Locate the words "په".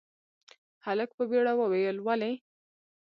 1.17-1.23